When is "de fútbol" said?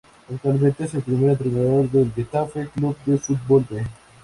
3.05-3.63